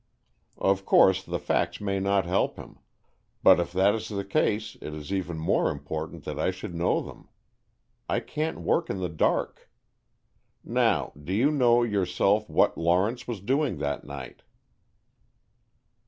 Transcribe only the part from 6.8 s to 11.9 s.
them. I can't work in the dark. Now, do you know,